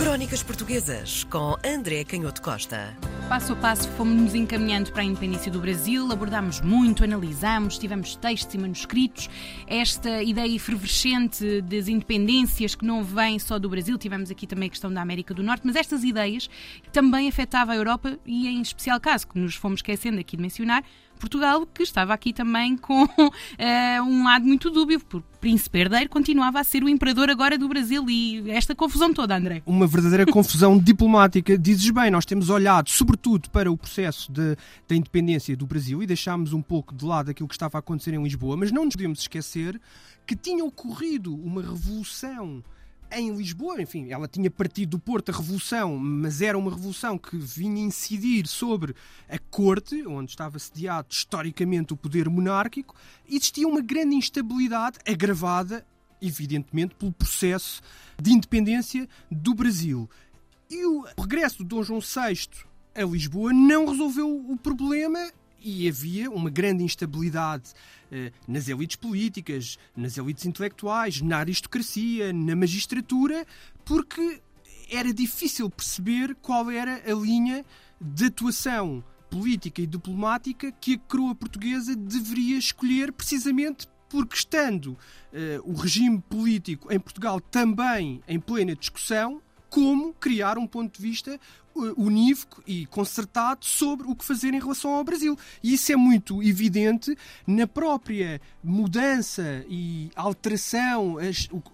[0.00, 2.96] Crónicas Portuguesas com André Canhoto Costa.
[3.28, 8.54] Passo a passo fomos-nos encaminhando para a independência do Brasil, abordámos muito, analisámos, tivemos textos
[8.54, 9.28] e manuscritos.
[9.66, 14.70] Esta ideia efervescente das independências que não vem só do Brasil, tivemos aqui também a
[14.70, 16.48] questão da América do Norte, mas estas ideias
[16.90, 20.82] também afetavam a Europa e, em especial caso, que nos fomos esquecendo aqui de mencionar,
[21.20, 23.08] Portugal, que estava aqui também com uh,
[24.02, 27.68] um lado muito dúbio, porque o príncipe herdeiro continuava a ser o imperador agora do
[27.68, 29.62] Brasil e esta confusão toda, André.
[29.66, 31.56] Uma verdadeira confusão diplomática.
[31.56, 34.56] Dizes bem, nós temos olhado sobretudo para o processo de,
[34.88, 38.14] da independência do Brasil e deixámos um pouco de lado aquilo que estava a acontecer
[38.14, 39.80] em Lisboa, mas não nos podemos esquecer
[40.26, 42.62] que tinha ocorrido uma revolução
[43.12, 47.36] em Lisboa, enfim, ela tinha partido do Porto a revolução, mas era uma revolução que
[47.36, 48.94] vinha incidir sobre
[49.28, 52.94] a corte, onde estava sediado historicamente o poder monárquico,
[53.28, 55.86] existia uma grande instabilidade agravada,
[56.22, 57.82] evidentemente, pelo processo
[58.20, 60.08] de independência do Brasil.
[60.70, 62.48] E o regresso de Dom João VI
[62.94, 65.30] a Lisboa não resolveu o problema
[65.62, 67.72] e havia uma grande instabilidade
[68.10, 73.46] eh, nas elites políticas, nas elites intelectuais, na aristocracia, na magistratura,
[73.84, 74.40] porque
[74.90, 77.64] era difícil perceber qual era a linha
[78.00, 84.98] de atuação política e diplomática que a coroa portuguesa deveria escolher precisamente porque estando uh,
[85.62, 91.38] o regime político em Portugal também em plena discussão, como criar um ponto de vista
[91.74, 95.38] uh, unívoco e concertado sobre o que fazer em relação ao Brasil.
[95.62, 101.16] E isso é muito evidente na própria mudança e alteração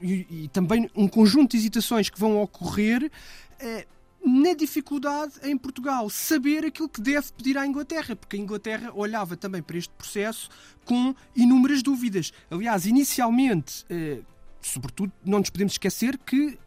[0.00, 3.10] e, e, também um conjunto de hesitações que vão ocorrer.
[3.58, 3.86] Eh,
[4.24, 9.36] na dificuldade em Portugal saber aquilo que deve pedir à Inglaterra, porque a Inglaterra olhava
[9.36, 10.50] também para este processo
[10.84, 12.32] com inúmeras dúvidas.
[12.50, 14.18] Aliás, inicialmente, eh,
[14.60, 16.58] sobretudo, não nos podemos esquecer que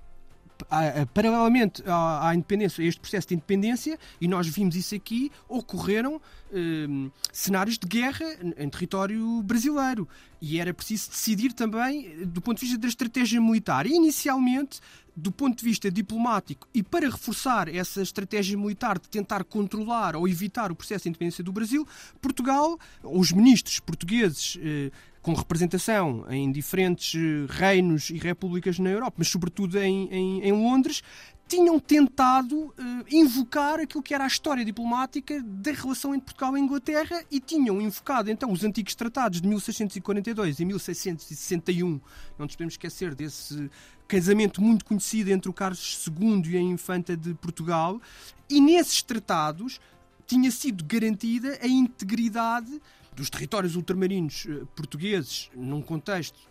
[1.13, 6.21] paralelamente à, à, independência, a este processo de independência, e nós vimos isso aqui, ocorreram
[6.53, 8.25] hum, cenários de guerra
[8.57, 10.07] em território brasileiro.
[10.41, 13.85] E era preciso decidir também do ponto de vista da estratégia militar.
[13.85, 14.79] E, inicialmente,
[15.15, 20.27] do ponto de vista diplomático, e para reforçar essa estratégia militar de tentar controlar ou
[20.27, 21.87] evitar o processo de independência do Brasil,
[22.21, 29.15] Portugal, os ministros portugueses eh, com representação em diferentes eh, reinos e repúblicas na Europa,
[29.17, 31.03] mas sobretudo em, em, em Londres,
[31.51, 32.73] tinham tentado uh,
[33.11, 37.81] invocar aquilo que era a história diplomática da relação entre Portugal e Inglaterra e tinham
[37.81, 41.99] invocado então os antigos tratados de 1642 e 1661.
[42.39, 43.69] Não nos podemos esquecer desse
[44.07, 48.01] casamento muito conhecido entre o Carlos II e a Infanta de Portugal.
[48.49, 49.81] E nesses tratados
[50.25, 52.81] tinha sido garantida a integridade
[53.13, 56.50] dos territórios ultramarinos uh, portugueses num contexto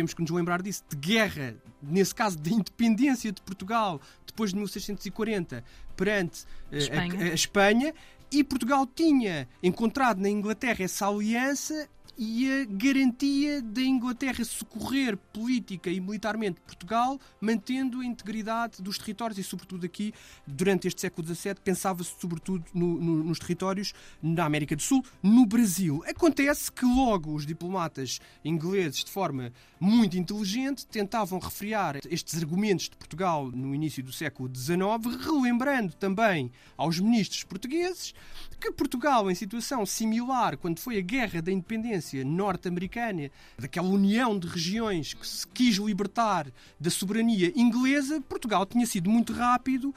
[0.00, 4.56] temos que nos lembrar disso, de guerra, nesse caso da independência de Portugal, depois de
[4.56, 5.62] 1640,
[5.94, 7.18] perante uh, Espanha.
[7.18, 7.94] A, a Espanha,
[8.32, 15.90] e Portugal tinha encontrado na Inglaterra essa aliança e a garantia da Inglaterra socorrer política
[15.90, 20.12] e militarmente Portugal, mantendo a integridade dos territórios e, sobretudo aqui,
[20.46, 25.46] durante este século XVII, pensava-se sobretudo no, no, nos territórios na América do Sul, no
[25.46, 26.02] Brasil.
[26.06, 32.96] Acontece que logo os diplomatas ingleses, de forma muito inteligente, tentavam refriar estes argumentos de
[32.96, 38.14] Portugal no início do século XIX, relembrando também aos ministros portugueses
[38.60, 44.46] que Portugal, em situação similar, quando foi a Guerra da Independência, norte-americana, daquela união de
[44.46, 46.46] regiões que se quis libertar
[46.78, 49.94] da soberania inglesa, Portugal tinha sido muito rápido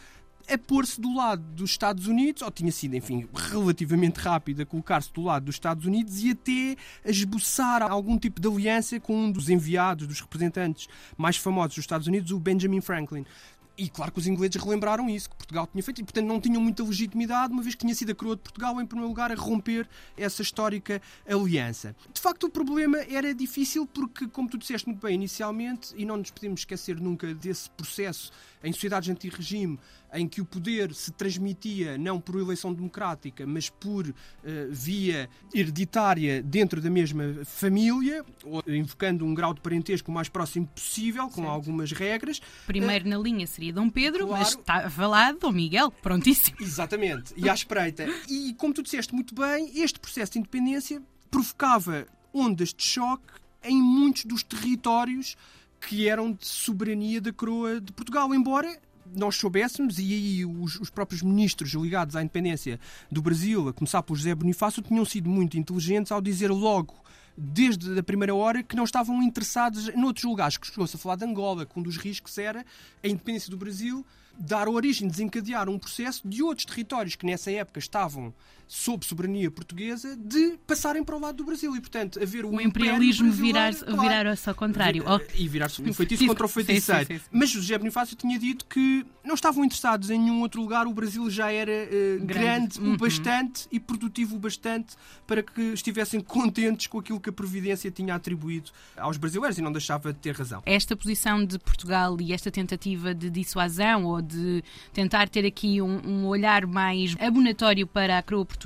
[0.49, 5.11] a pôr-se do lado dos Estados Unidos, ou tinha sido, enfim, relativamente rápido a colocar-se
[5.13, 6.75] do lado dos Estados Unidos e até
[7.05, 10.87] a esboçar algum tipo de aliança com um dos enviados, dos representantes
[11.17, 13.25] mais famosos dos Estados Unidos, o Benjamin Franklin.
[13.75, 16.61] E claro que os ingleses relembraram isso, que Portugal tinha feito, e portanto não tinham
[16.61, 19.35] muita legitimidade, uma vez que tinha sido a coroa de Portugal, em primeiro lugar, a
[19.35, 21.95] romper essa histórica aliança.
[22.13, 26.17] De facto, o problema era difícil porque, como tu disseste muito bem inicialmente, e não
[26.17, 28.31] nos podemos esquecer nunca desse processo
[28.63, 29.79] em sociedades anti-regime,
[30.13, 34.13] em que o poder se transmitia não por eleição democrática, mas por uh,
[34.69, 40.67] via hereditária dentro da mesma família, ou invocando um grau de parentesco o mais próximo
[40.67, 41.49] possível, com certo.
[41.49, 42.41] algumas regras.
[42.65, 46.57] Primeiro uh, na linha seria Dom Pedro, claro, mas está falado Dom Miguel, prontíssimo.
[46.59, 48.05] Exatamente, e à espreita.
[48.29, 51.01] E como tu disseste muito bem, este processo de independência
[51.31, 53.33] provocava ondas de choque
[53.63, 55.35] em muitos dos territórios
[55.87, 58.79] que eram de soberania da coroa de Portugal, embora
[59.15, 62.79] nós soubéssemos, e aí os, os, próprios ministros ligados à independência
[63.11, 66.95] do Brasil, a começar por José Bonifácio, tinham sido muito inteligentes ao dizer logo
[67.35, 70.57] desde a primeira hora, que não estavam interessados noutros lugares.
[70.57, 72.63] Que chegou-se a falar de Angola, que um dos riscos era
[73.03, 74.05] a independência do Brasil
[74.37, 78.33] dar origem, desencadear um processo de outros territórios que nessa época estavam
[78.73, 82.59] sob soberania portuguesa de passarem para o lado do Brasil e, portanto, haver um o
[82.59, 85.03] imperialismo virar, claro, virar-se ao contrário.
[85.35, 87.05] E virar-se um feitiço contra o feiticeiro.
[87.05, 90.59] Sim, sim, sim, Mas José Bonifácio tinha dito que não estavam interessados em nenhum outro
[90.59, 92.93] lugar, o Brasil já era uh, grande, grande uhum.
[92.95, 94.95] o bastante e produtivo o bastante
[95.27, 99.71] para que estivessem contentes com aquilo que a Providência tinha atribuído aos brasileiros e não
[99.71, 100.63] deixava de ter razão.
[100.65, 106.01] Esta posição de Portugal e esta tentativa de dissuasão ou de tentar ter aqui um,
[106.03, 108.62] um olhar mais abonatório para a coroa portuguesa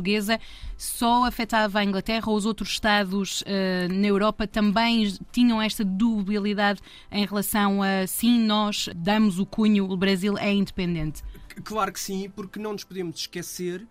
[0.77, 3.45] só afetava a Inglaterra ou os outros Estados uh,
[3.89, 9.97] na Europa também tinham esta dubilidade em relação a sim, nós damos o cunho, o
[9.97, 11.23] Brasil é independente?
[11.63, 13.85] Claro que sim, porque não nos podemos esquecer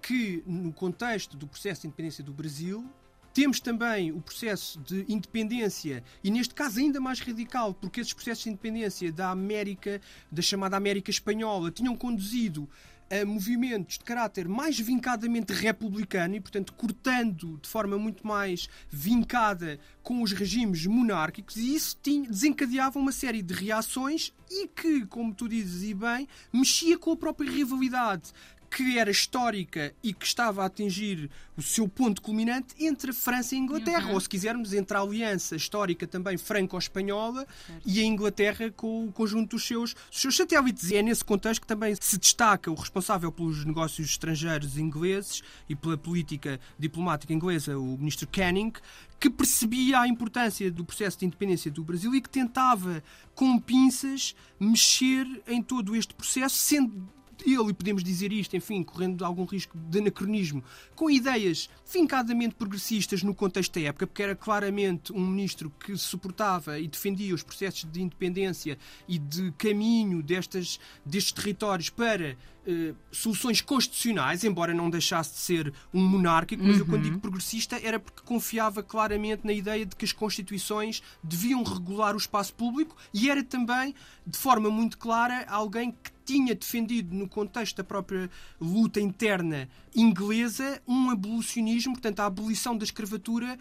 [0.00, 2.88] que no contexto do processo de independência do Brasil,
[3.32, 8.44] temos também o processo de independência, e neste caso ainda mais radical, porque esses processos
[8.44, 12.68] de independência da América, da chamada América Espanhola, tinham conduzido
[13.10, 19.78] a movimentos de caráter mais vincadamente republicano e, portanto, cortando de forma muito mais vincada
[20.02, 25.34] com os regimes monárquicos, e isso tinha, desencadeava uma série de reações e que, como
[25.34, 28.32] tu dizes e bem, mexia com a própria rivalidade
[28.70, 33.54] que era histórica e que estava a atingir o seu ponto culminante entre a França
[33.54, 34.14] e a Inglaterra, uhum.
[34.14, 37.46] ou se quisermos, entre a aliança histórica também franco-espanhola
[37.84, 40.90] e a Inglaterra com o conjunto dos seus, dos seus satélites.
[40.90, 45.74] E é nesse contexto que também se destaca o responsável pelos negócios estrangeiros ingleses e
[45.74, 48.72] pela política diplomática inglesa, o ministro Canning,
[49.18, 53.02] que percebia a importância do processo de independência do Brasil e que tentava,
[53.34, 59.24] com pinças, mexer em todo este processo, sendo ele, e podemos dizer isto, enfim, correndo
[59.24, 60.62] algum risco de anacronismo,
[60.94, 66.78] com ideias fincadamente progressistas no contexto da época, porque era claramente um ministro que suportava
[66.78, 68.78] e defendia os processos de independência
[69.08, 72.36] e de caminho destas, destes territórios para
[72.70, 76.80] eh, soluções constitucionais, embora não deixasse de ser um monárquico, mas uhum.
[76.80, 81.62] eu quando digo progressista era porque confiava claramente na ideia de que as constituições deviam
[81.64, 83.94] regular o espaço público e era também,
[84.26, 88.30] de forma muito clara, alguém que tinha defendido, no contexto da própria
[88.60, 93.58] luta interna inglesa, um abolicionismo, portanto, a abolição da escravatura,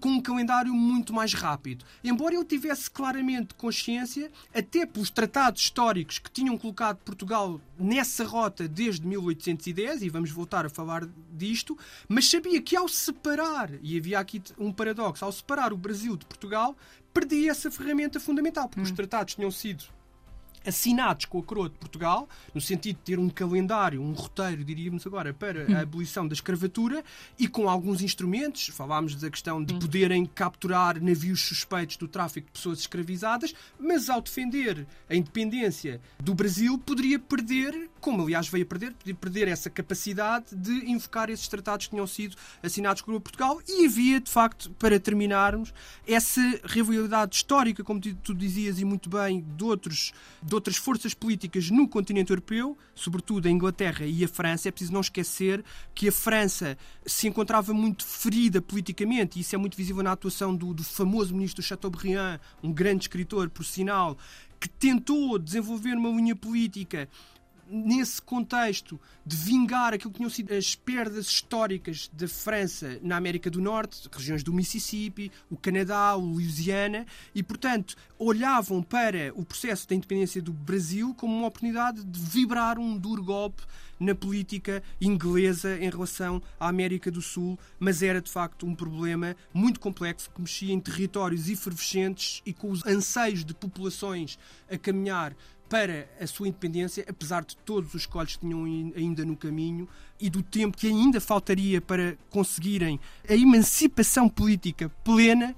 [0.00, 1.84] com um calendário muito mais rápido.
[2.02, 8.47] Embora eu tivesse claramente consciência, até pelos tratados históricos que tinham colocado Portugal nessa rota
[8.50, 11.76] desde 1810, e vamos voltar a falar disto,
[12.08, 16.26] mas sabia que ao separar, e havia aqui um paradoxo, ao separar o Brasil de
[16.26, 16.76] Portugal,
[17.12, 18.84] perdia essa ferramenta fundamental, porque hum.
[18.84, 19.84] os tratados tinham sido
[20.66, 25.06] assinados com a coroa de Portugal, no sentido de ter um calendário, um roteiro, diríamos
[25.06, 25.80] agora, para a hum.
[25.80, 27.02] abolição da escravatura
[27.38, 28.68] e com alguns instrumentos.
[28.68, 34.20] Falámos da questão de poderem capturar navios suspeitos do tráfico de pessoas escravizadas, mas ao
[34.20, 40.54] defender a independência do Brasil, poderia perder, como aliás veio a perder, perder essa capacidade
[40.54, 44.98] de invocar esses tratados que tinham sido assinados com Portugal e havia, de facto, para
[44.98, 45.72] terminarmos,
[46.06, 50.12] essa rivalidade histórica, como tu dizias e muito bem, de outros
[50.42, 54.68] de outras forças políticas no continente europeu, sobretudo a Inglaterra e a França.
[54.68, 55.64] É preciso não esquecer
[55.94, 60.54] que a França se encontrava muito ferida politicamente, e isso é muito visível na atuação
[60.54, 64.16] do, do famoso ministro Chateaubriand, um grande escritor, por sinal,
[64.60, 67.08] que tentou desenvolver uma linha política
[67.70, 73.50] nesse contexto de vingar aquilo que tinham sido as perdas históricas da França na América
[73.50, 79.88] do Norte, regiões do Mississippi, o Canadá, o Louisiana, e, portanto, olhavam para o processo
[79.88, 83.62] da independência do Brasil como uma oportunidade de vibrar um duro golpe
[83.98, 89.36] na política inglesa em relação à América do Sul, mas era de facto um problema
[89.52, 94.38] muito complexo que mexia em territórios efervescentes e com os anseios de populações
[94.70, 95.34] a caminhar
[95.68, 98.64] para a sua independência, apesar de todos os escolhos que tinham
[98.96, 99.88] ainda no caminho
[100.20, 102.98] e do tempo que ainda faltaria para conseguirem
[103.28, 105.54] a emancipação política plena.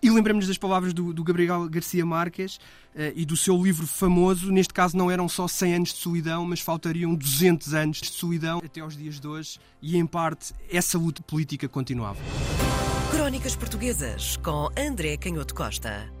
[0.00, 2.56] E lembramos das palavras do, do Gabriel Garcia Marques
[2.94, 4.52] uh, e do seu livro famoso.
[4.52, 8.60] Neste caso, não eram só 100 anos de solidão, mas faltariam 200 anos de solidão
[8.64, 9.58] até aos dias de hoje.
[9.82, 12.20] E, em parte, essa luta política continuava.
[13.10, 16.17] Crónicas Portuguesas com André Canhoto Costa.